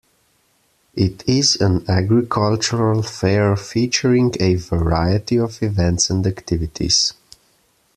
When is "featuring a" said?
3.55-4.55